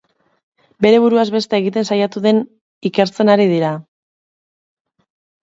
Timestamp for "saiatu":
1.89-2.23